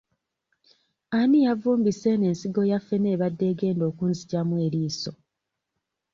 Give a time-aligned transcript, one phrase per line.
[1.19, 5.11] Ani yavumbise eno ensigo ya ffene ebadde egenda okunzigyamu eriiso?